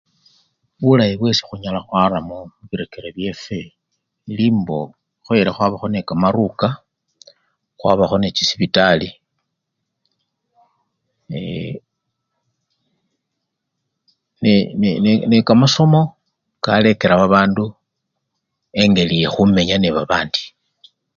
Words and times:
Bulayi 0.81 1.15
bweikhunyala 1.17 1.79
khwara 1.87 2.17
mubireker 2.27 3.05
byefwe, 3.15 3.59
ili 4.31 4.47
mbo 4.57 4.77
khukhoyele 4.89 5.51
khwabakho 5.55 5.85
nende 5.87 6.07
kamaruka, 6.09 6.67
khwabakho 7.79 8.15
nende 8.17 8.35
chisipitali 8.37 9.09
ee! 11.37 11.73
ne! 14.41 14.53
ne! 15.29 15.37
kamasomo 15.47 16.01
kakalekela 16.63 17.13
babandu 17.21 17.65
engeli 18.81 19.15
yekhumenya 19.21 19.75
nebabandi. 19.79 20.41